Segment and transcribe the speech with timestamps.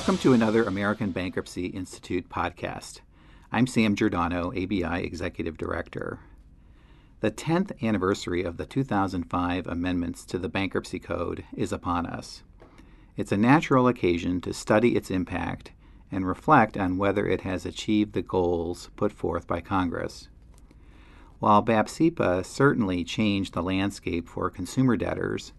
[0.00, 3.00] Welcome to another American Bankruptcy Institute podcast.
[3.52, 6.20] I'm Sam Giordano, ABI Executive Director.
[7.20, 12.42] The 10th anniversary of the 2005 amendments to the Bankruptcy Code is upon us.
[13.18, 15.72] It's a natural occasion to study its impact
[16.10, 20.30] and reflect on whether it has achieved the goals put forth by Congress.
[21.40, 25.52] While BAPCPA certainly changed the landscape for consumer debtors,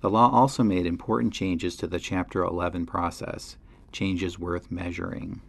[0.00, 3.56] the law also made important changes to the Chapter 11 process,
[3.92, 5.40] changes worth measuring.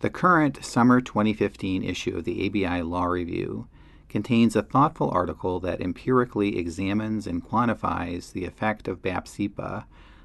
[0.00, 3.66] The current summer 2015 issue of the ABI Law Review
[4.08, 9.84] contains a thoughtful article that empirically examines and quantifies the effect of BAPCPA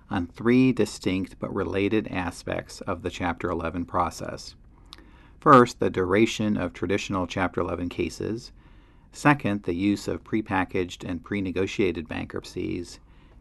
[0.09, 4.55] on three distinct but related aspects of the Chapter 11 process.
[5.39, 8.52] First, the duration of traditional Chapter 11 cases.
[9.11, 13.00] Second, the use of prepackaged and pre negotiated bankruptcies.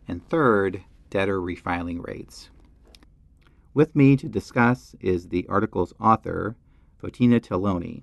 [0.08, 2.50] And third, debtor refiling rates.
[3.74, 6.56] With me to discuss is the article's author,
[7.02, 8.02] Foteini Teloni.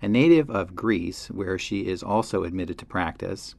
[0.00, 3.54] A native of Greece, where she is also admitted to practice,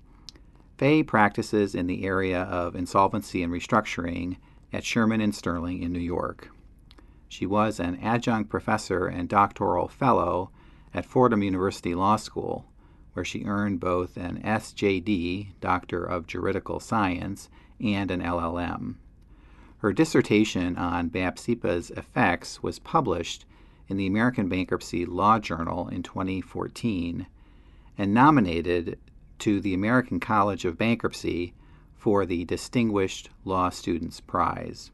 [0.79, 4.37] Faye practices in the area of insolvency and restructuring
[4.73, 6.49] at Shearman and Sterling in New York.
[7.27, 10.49] She was an adjunct professor and doctoral fellow
[10.95, 12.65] at Fordham University Law School,
[13.13, 17.49] where she earned both an SJD, Doctor of Juridical Science,
[17.79, 18.95] and an LLM.
[19.79, 23.45] Her dissertation on BAPCPA's effects was published
[23.87, 27.25] in the American Bankruptcy Law Journal in 2014
[27.97, 28.99] and nominated
[29.39, 31.53] to the American College of Bankruptcy
[31.95, 34.91] for the Distinguished Law Students Prize.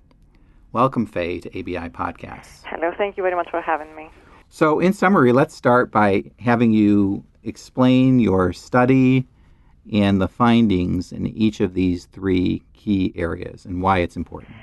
[0.71, 2.61] Welcome, Faye, to ABI Podcasts.
[2.65, 4.11] Hello, thank you very much for having me.
[4.49, 9.25] So, in summary, let's start by having you explain your study
[9.91, 14.53] and the findings in each of these three key areas and why it's important.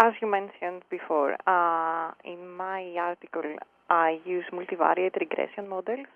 [0.00, 3.56] As you mentioned before, uh, in my article,
[3.90, 6.06] I use multivariate regression models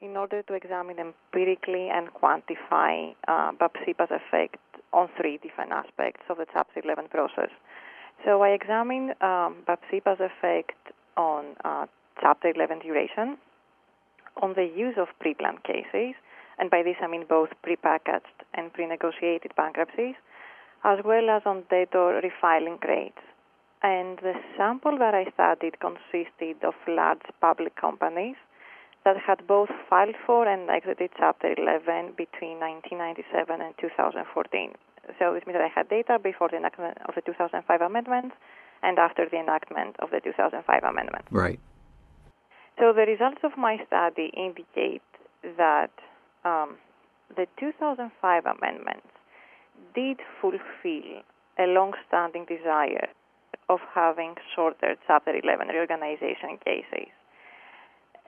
[0.00, 4.58] in order to examine empirically and quantify uh, BAPCPA's effect
[4.92, 7.50] on three different aspects of the Chapter 11 process.
[8.24, 11.86] So I examined um, BAPCPA's effect on uh,
[12.20, 13.38] Chapter 11 duration,
[14.42, 16.16] on the use of pre-planned cases,
[16.58, 20.16] and by this I mean both prepackaged and pre-negotiated bankruptcies,
[20.84, 23.22] as well as on debtor refiling rates.
[23.82, 28.36] And the sample that I studied consisted of large public companies
[29.04, 34.72] that had both filed for and exited Chapter 11 between 1997 and 2014.
[35.18, 38.36] So this means that I had data before the enactment of the 2005 amendments
[38.82, 41.26] and after the enactment of the 2005 amendments.
[41.30, 41.58] Right.
[42.78, 45.02] So the results of my study indicate
[45.58, 45.90] that
[46.44, 46.76] um,
[47.34, 49.06] the 2005 amendments
[49.94, 51.22] did fulfill
[51.58, 53.08] a long-standing desire
[53.68, 57.08] of having shorter Chapter 11 reorganization cases.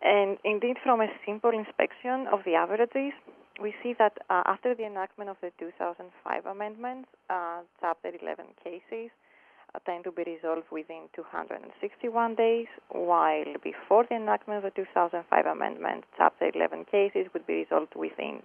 [0.03, 3.13] And indeed, from a simple inspection of the averages,
[3.61, 9.11] we see that uh, after the enactment of the 2005 amendments, uh, Chapter 11 cases
[9.87, 16.05] tend to be resolved within 261 days, while before the enactment of the 2005 amendment,
[16.17, 18.43] Chapter 11 cases would be resolved within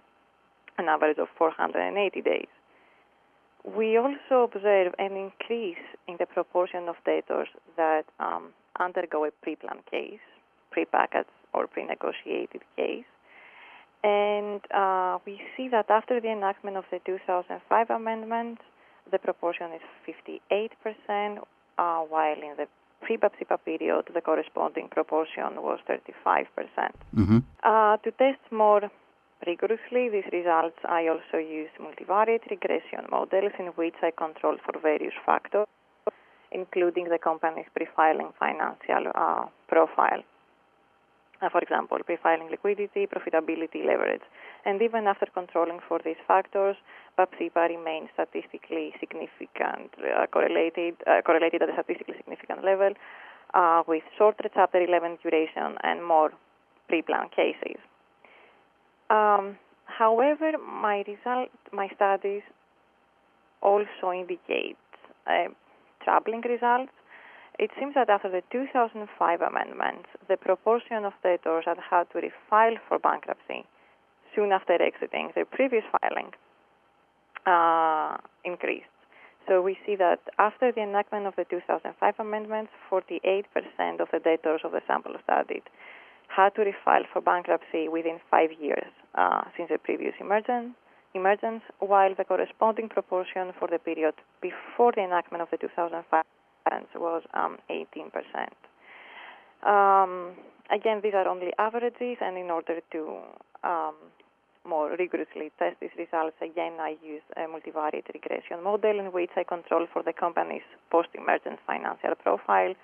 [0.78, 2.48] an average of 480 days.
[3.64, 9.84] We also observe an increase in the proportion of debtors that um, undergo a pre-planned
[9.90, 10.20] case,
[10.70, 13.04] pre-packaged or pre-negotiated case.
[14.02, 18.58] And uh, we see that after the enactment of the 2005 amendment,
[19.10, 19.82] the proportion is
[20.50, 21.38] 58%,
[21.78, 22.66] uh, while in the
[23.02, 26.46] pre-BAPCPA period, the corresponding proportion was 35%.
[27.14, 28.90] mm hmm uh, to test more
[29.46, 35.14] rigorously these results, I also used multivariate regression models in which I control for various
[35.24, 35.66] factors,
[36.52, 40.22] including the company's pre-filing financial uh, profile
[41.42, 44.22] uh, for example, pre-filing liquidity, profitability, leverage.
[44.64, 46.76] And even after controlling for these factors,
[47.18, 52.92] BAPCPA remains statistically significant, uh, correlated, uh, correlated at a statistically significant level
[53.54, 56.30] uh, with shorter Chapter 11 duration and more
[56.88, 57.80] pre-planned cases.
[59.10, 62.42] Um, however, my result, my studies
[63.60, 64.78] also indicate
[65.26, 65.48] uh,
[66.04, 66.92] troubling results
[67.60, 72.76] it seems that after the 2005 amendments, the proportion of debtors that had to refile
[72.88, 73.66] for bankruptcy
[74.34, 76.32] soon after exiting their previous filing
[77.44, 78.16] uh,
[78.46, 78.88] increased.
[79.46, 83.44] So we see that after the enactment of the 2005 amendments, 48%
[84.00, 85.64] of the debtors of the sample studied
[86.28, 90.74] had to refile for bankruptcy within five years uh, since the previous emergence,
[91.14, 96.24] emergence, while the corresponding proportion for the period before the enactment of the 2005
[96.94, 98.10] was um, 18%.
[99.66, 100.32] Um,
[100.70, 103.18] again, these are only averages, and in order to
[103.64, 103.94] um,
[104.66, 109.44] more rigorously test these results, again, I use a multivariate regression model in which I
[109.44, 112.74] control for the company's post-emergence financial profile,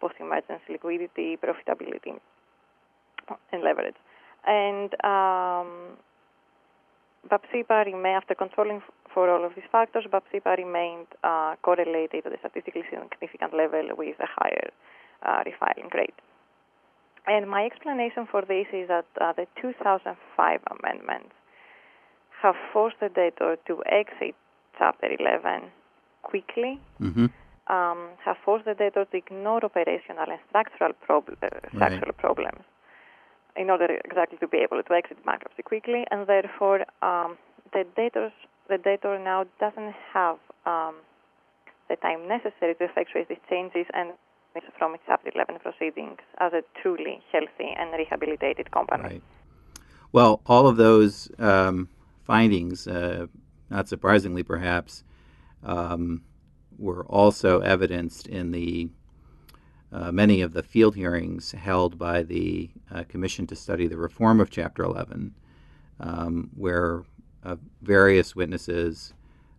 [0.00, 2.18] post-emergence liquidity, profitability,
[3.52, 3.96] and leverage.
[4.46, 5.96] And um,
[7.30, 8.82] BAPCPA remained, after controlling
[9.14, 14.16] for all of these factors, BAPCPA remained uh, correlated at a statistically significant level with
[14.20, 14.70] a higher
[15.22, 16.14] uh, refiling rate.
[17.26, 21.34] And my explanation for this is that uh, the 2005 amendments
[22.42, 24.34] have forced the debtor to exit
[24.78, 25.70] Chapter 11
[26.22, 27.26] quickly, mm-hmm.
[27.72, 32.16] um, have forced the debtor to ignore operational and structural, prob- uh, structural right.
[32.16, 32.64] problems
[33.56, 37.36] in order exactly to be able to exit bankruptcy quickly, and therefore um,
[37.72, 38.32] the debtor
[38.68, 40.94] the debtor now doesn't have um,
[41.88, 44.12] the time necessary to effectuate these changes and
[44.78, 49.02] from its Chapter 11 proceedings as a truly healthy and rehabilitated company.
[49.02, 49.22] Right.
[50.12, 51.88] Well, all of those um,
[52.22, 53.26] findings, uh,
[53.70, 55.04] not surprisingly perhaps,
[55.62, 56.22] um,
[56.78, 58.90] were also evidenced in the
[59.92, 64.50] many of the field hearings held by the uh, Commission to Study the Reform of
[64.50, 65.34] Chapter 11,
[66.00, 67.04] um, where
[67.44, 69.12] uh, various witnesses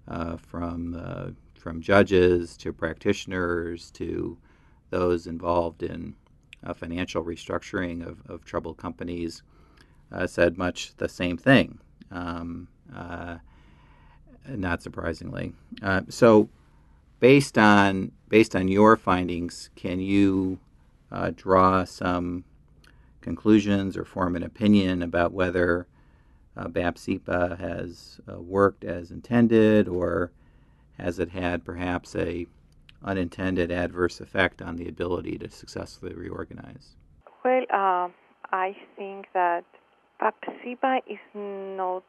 [0.07, 1.31] uh, from uh,
[1.63, 4.37] from judges to practitioners to
[4.89, 6.13] those involved in
[6.65, 9.43] uh, financial restructuring of, of troubled companies
[10.11, 11.79] uh, said much the same thing,
[12.11, 13.37] um, uh,
[14.49, 15.53] not surprisingly.
[15.81, 16.49] Uh, so,
[17.23, 20.59] based on based on your findings, can you
[21.09, 22.43] uh, draw some
[23.21, 25.87] conclusions or form an opinion about whether
[26.57, 30.33] uh, BAPCPA has worked as intended, or
[30.97, 32.45] has it had perhaps a
[33.01, 36.97] unintended adverse effect on the ability to successfully reorganize?
[37.45, 38.09] Well, uh,
[38.51, 39.63] I think that
[40.21, 42.03] BAPCPA is not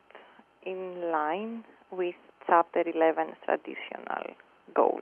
[0.67, 1.63] in line
[1.93, 2.17] with
[2.49, 4.35] Chapter 11's traditional
[4.75, 5.01] goal.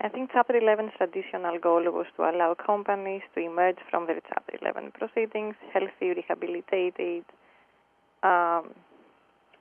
[0.00, 4.58] I think Chapter 11's traditional goal was to allow companies to emerge from their Chapter
[4.60, 7.24] 11 proceedings healthy, rehabilitated,
[8.22, 8.70] um,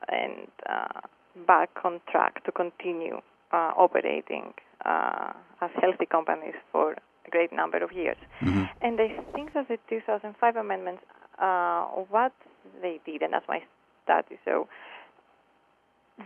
[0.09, 1.01] and uh,
[1.45, 3.17] back on track to continue
[3.51, 4.53] uh, operating
[4.85, 8.17] uh, as healthy companies for a great number of years.
[8.41, 8.63] Mm-hmm.
[8.81, 11.03] And I think that the 2005 amendments,
[11.39, 12.33] uh, what
[12.81, 13.61] they did, and that's my
[14.03, 14.67] study, so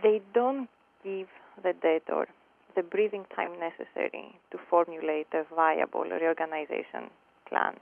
[0.02, 0.68] they don't
[1.04, 1.28] give
[1.62, 2.28] the debtor
[2.76, 7.10] the breathing time necessary to formulate a viable reorganization
[7.48, 7.74] plan.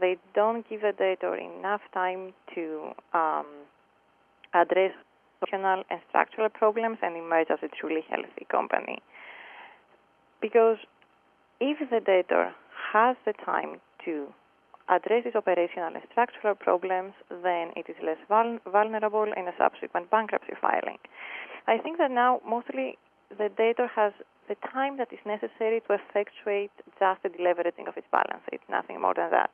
[0.00, 3.46] They don't give the debtor enough time to um,
[4.52, 4.92] address
[5.40, 8.98] functional and structural problems and emerge as a truly healthy company.
[10.40, 10.78] Because
[11.60, 12.52] if the debtor
[12.92, 14.26] has the time to
[14.88, 20.10] address these operational and structural problems, then it is less vul- vulnerable in a subsequent
[20.10, 20.98] bankruptcy filing.
[21.66, 22.98] I think that now mostly
[23.38, 24.12] the debtor has
[24.48, 29.00] the time that is necessary to effectuate just the deleveraging of its balance sheet, nothing
[29.00, 29.50] more than that.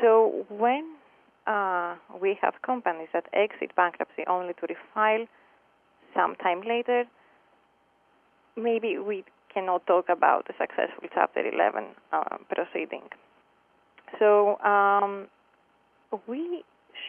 [0.00, 0.94] So when
[1.46, 5.26] uh, we have companies that exit bankruptcy only to refile
[6.14, 7.04] some time later,
[8.56, 13.08] maybe we cannot talk about a successful Chapter 11 uh, proceeding.
[14.18, 15.26] So um,
[16.26, 16.62] we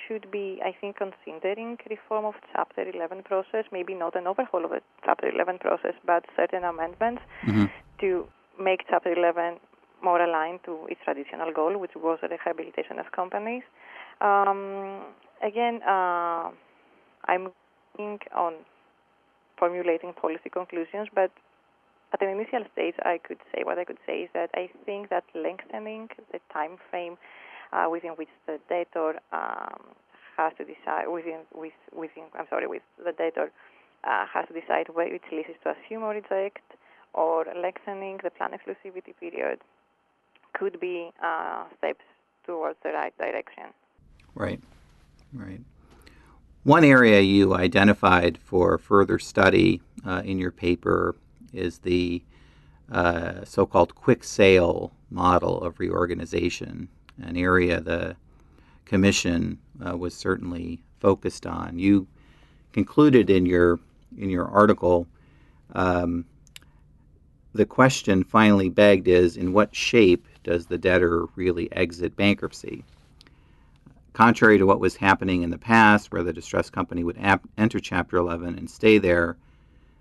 [0.07, 4.71] should be, I think, considering reform of Chapter 11 process, maybe not an overhaul of
[4.71, 7.65] the Chapter 11 process, but certain amendments mm-hmm.
[7.99, 8.27] to
[8.59, 9.59] make Chapter 11
[10.03, 13.63] more aligned to its traditional goal, which was the rehabilitation of companies.
[14.19, 15.01] Um,
[15.43, 16.49] again, uh,
[17.25, 17.51] I'm
[17.97, 18.53] working on
[19.57, 21.31] formulating policy conclusions, but
[22.13, 25.09] at an initial stage, I could say what I could say is that I think
[25.09, 27.17] that lengthening the time frame
[27.73, 29.81] uh, within which the debtor um,
[30.37, 33.51] has to decide within with within I'm sorry with the debtor
[34.03, 36.63] uh, has to decide which leases to assume or reject,
[37.13, 39.59] or lengthening the plan exclusivity period
[40.53, 42.03] could be uh, steps
[42.45, 43.65] towards the right direction.
[44.35, 44.61] Right,
[45.33, 45.61] right.
[46.63, 51.15] One area you identified for further study uh, in your paper
[51.53, 52.23] is the
[52.91, 56.89] uh, so called quick sale model of reorganization,
[57.23, 58.15] an area the
[58.85, 61.79] Commission uh, was certainly focused on.
[61.79, 62.07] You
[62.73, 63.79] concluded in your
[64.17, 65.07] in your article
[65.73, 66.25] um,
[67.53, 72.83] the question finally begged is in what shape does the debtor really exit bankruptcy?
[74.13, 77.79] Contrary to what was happening in the past, where the distressed company would ap- enter
[77.79, 79.37] Chapter 11 and stay there,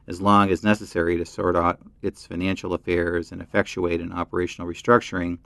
[0.07, 5.39] as long as necessary to sort out its financial affairs and effectuate an operational restructuring,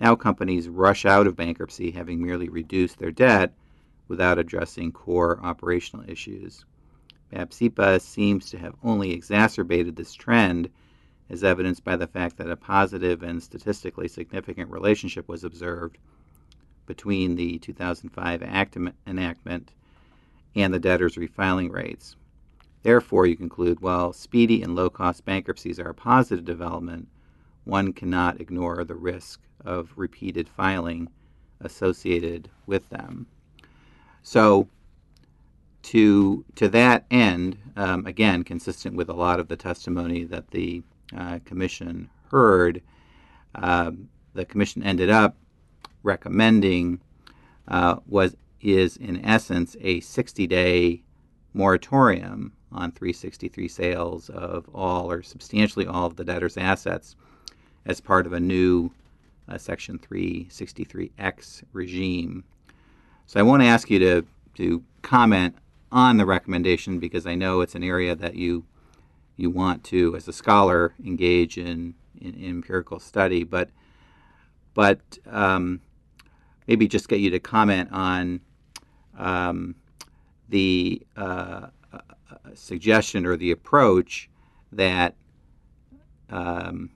[0.00, 3.52] now companies rush out of bankruptcy having merely reduced their debt
[4.06, 6.64] without addressing core operational issues.
[7.32, 10.70] BAPCPA seems to have only exacerbated this trend,
[11.28, 15.98] as evidenced by the fact that a positive and statistically significant relationship was observed
[16.86, 19.74] between the 2005 enactment
[20.54, 22.16] and the debtors' refiling rates.
[22.82, 27.08] Therefore, you conclude while speedy and low cost bankruptcies are a positive development,
[27.68, 31.08] one cannot ignore the risk of repeated filing
[31.60, 33.26] associated with them.
[34.22, 34.68] So,
[35.82, 40.82] to to that end, um, again, consistent with a lot of the testimony that the
[41.16, 42.82] uh, commission heard,
[43.54, 43.92] uh,
[44.34, 45.36] the commission ended up
[46.02, 47.00] recommending
[47.68, 51.02] uh, was is in essence a 60-day
[51.54, 57.14] moratorium on 363 sales of all or substantially all of the debtor's assets
[57.86, 58.90] as part of a new
[59.48, 62.44] uh, Section 363X regime.
[63.26, 65.56] So I won't ask you to, to comment
[65.90, 68.64] on the recommendation because I know it's an area that you
[69.38, 73.70] you want to, as a scholar, engage in, in, in empirical study, but
[74.74, 75.80] but um,
[76.66, 78.40] maybe just get you to comment on
[79.16, 79.74] um,
[80.48, 81.98] the uh, uh,
[82.54, 84.28] suggestion or the approach
[84.70, 85.14] that
[86.30, 86.90] um,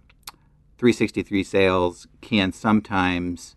[0.82, 3.54] 363 sales can sometimes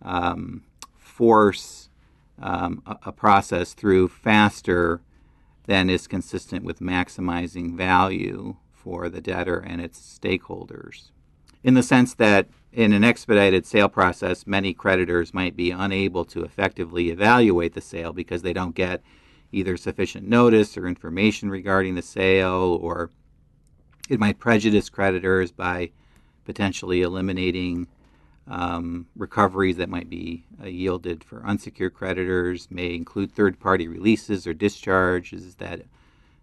[0.00, 0.62] um,
[0.96, 1.90] force
[2.40, 5.02] um, a, a, process through faster
[5.66, 11.10] than is consistent with maximizing value for the debtor and its stakeholders.
[11.62, 16.44] In the sense that in an expedited sale process, many creditors might be unable to
[16.44, 19.02] effectively evaluate the sale because they don't get
[19.52, 23.10] either sufficient notice or information regarding the sale, or
[24.08, 25.90] it might prejudice creditors by
[26.44, 27.86] potentially eliminating
[28.46, 34.46] um, recoveries that might be uh, yielded for unsecured creditors, may include third party releases
[34.46, 35.82] or discharges that,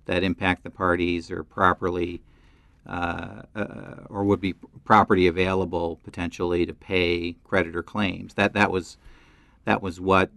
[0.05, 2.21] that impact the parties or properly
[2.87, 4.53] uh, uh, or would be
[4.83, 8.33] property available potentially to pay creditor claims.
[8.33, 8.97] That that was
[9.65, 10.31] that was what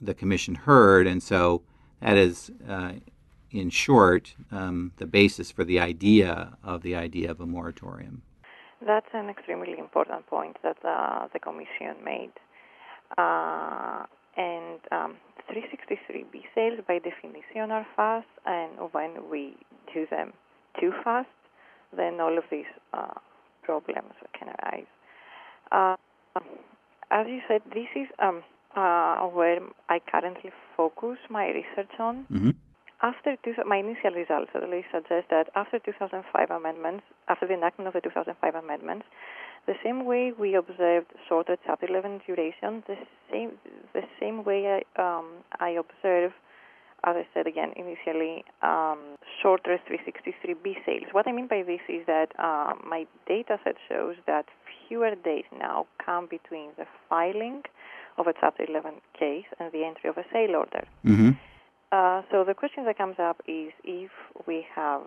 [0.00, 1.62] the commission heard, and so
[2.00, 2.92] that is, uh,
[3.50, 8.22] in short, um, the basis for the idea of the idea of a moratorium.
[8.84, 12.32] That's an extremely important point that uh, the commission made.
[13.18, 14.04] Uh,
[14.36, 15.16] and um,
[15.50, 19.56] 363B sales, by definition, are fast, and when we
[19.92, 20.32] do them
[20.80, 21.28] too fast,
[21.94, 23.18] then all of these uh,
[23.62, 24.86] problems can arise.
[25.72, 25.96] Uh,
[27.10, 28.42] as you said, this is um,
[28.76, 29.58] uh, where
[29.88, 32.26] I currently focus my research on.
[32.30, 32.50] Mm-hmm.
[33.02, 37.88] After two, my initial results at least suggest that after 2005 amendments, after the enactment
[37.88, 39.06] of the 2005 amendments,
[39.66, 42.96] the same way we observed shorter Chapter 11 duration, the
[43.30, 43.52] same
[43.94, 45.26] the same way I, um,
[45.60, 46.32] I observe
[47.04, 51.08] as I said again initially, um, shorter 363B sales.
[51.12, 54.44] What I mean by this is that uh, my data set shows that
[54.86, 57.62] fewer days now come between the filing
[58.18, 60.84] of a Chapter 11 case and the entry of a sale order.
[61.06, 61.30] Mm-hmm.
[61.92, 64.10] Uh, so the question that comes up is if
[64.46, 65.02] we have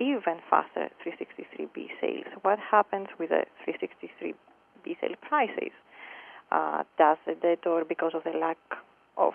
[0.00, 5.72] even faster 363B sales, what happens with the 363B sale prices?
[6.52, 8.58] Uh, does the debtor, because of the lack
[9.16, 9.34] of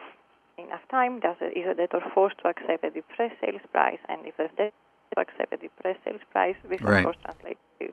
[0.58, 4.00] enough time, does it, is the debtor forced to accept a depressed sales price?
[4.08, 4.74] And if the debtor
[5.18, 7.00] accepts a depressed sales price, this right.
[7.00, 7.90] of course translates to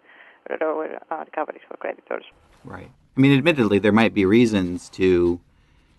[0.61, 2.25] lower uh, recoveries for creditors.
[2.65, 2.91] Right.
[3.17, 5.41] I mean, admittedly, there might be reasons to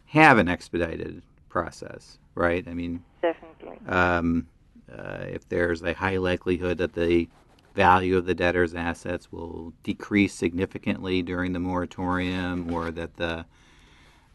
[0.07, 1.21] have an expedited
[1.61, 2.67] process, right?
[2.67, 3.79] I mean, definitely.
[3.87, 4.47] Um,
[4.91, 7.27] uh, if there's a high likelihood that the
[7.75, 13.45] value of the debtor's assets will decrease significantly during the moratorium, or that the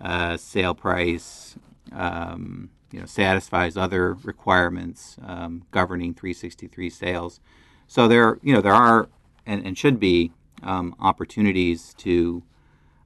[0.01, 1.57] uh, sale price
[1.93, 7.41] um, you know, satisfies other requirements um, governing 363 sales.
[7.87, 9.09] So there, you know, there are
[9.47, 12.43] and, and should be um, opportunities to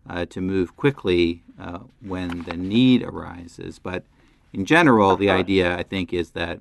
[0.09, 3.79] uh, to move quickly uh, when the need arises.
[3.79, 4.05] But
[4.53, 6.61] in general, the idea I think is that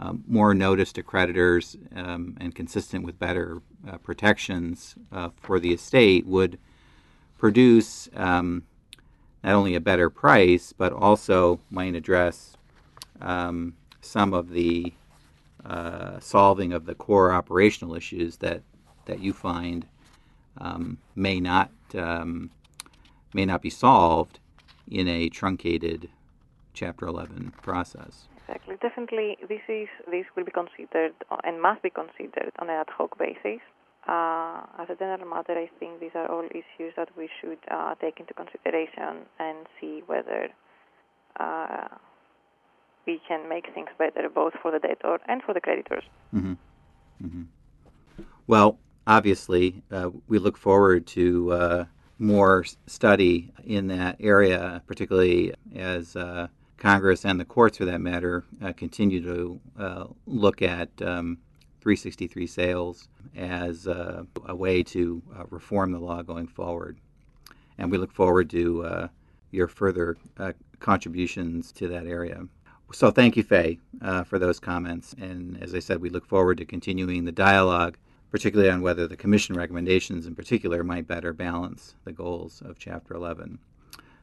[0.00, 5.72] um, more notice to creditors um, and consistent with better uh, protections uh, for the
[5.72, 6.58] estate would
[7.36, 8.62] produce um,
[9.42, 12.56] not only a better price, but also might address
[13.20, 14.92] um, some of the
[15.64, 18.62] uh, solving of the core operational issues that,
[19.06, 19.86] that you find
[20.58, 22.50] um, may not um,
[23.32, 24.40] may not be solved
[24.90, 26.08] in a truncated
[26.78, 28.28] Chapter 11 process.
[28.36, 28.76] Exactly.
[28.80, 33.18] Definitely, this is this will be considered and must be considered on an ad hoc
[33.18, 33.60] basis.
[34.06, 37.96] Uh, as a general matter, I think these are all issues that we should uh,
[38.00, 40.50] take into consideration and see whether
[41.40, 41.88] uh,
[43.08, 46.04] we can make things better both for the debtor and for the creditors.
[46.32, 46.54] Mm-hmm.
[47.26, 48.22] Mm-hmm.
[48.46, 51.84] Well, obviously, uh, we look forward to uh,
[52.18, 58.44] more study in that area, particularly as uh, Congress and the courts, for that matter,
[58.62, 61.38] uh, continue to uh, look at um,
[61.80, 66.98] 363 sales as uh, a way to uh, reform the law going forward.
[67.78, 69.08] And we look forward to uh,
[69.50, 70.16] your further
[70.80, 72.44] contributions to that area.
[72.92, 73.78] So thank you, Faye,
[74.24, 75.14] for those comments.
[75.20, 77.96] And as I said, we look forward to continuing the dialogue
[78.30, 83.14] particularly on whether the Commission recommendations in particular might better balance the goals of Chapter
[83.14, 83.58] 11.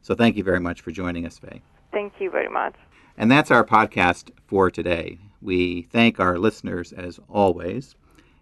[0.01, 1.61] So thank you very much for joining us, Faye.
[1.91, 2.75] Thank you very much.
[3.17, 5.17] And that's our podcast for today.
[5.41, 7.95] We thank our listeners as always.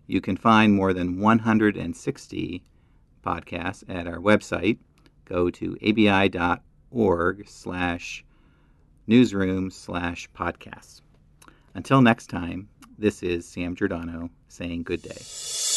[0.08, 2.64] You can find more than 160
[3.26, 4.80] podcasts at our website.
[5.26, 8.26] Go to abi.org slash
[9.08, 11.02] newsroom slash podcasts.
[11.76, 15.73] Until next time, this is Sam Giordano saying good day.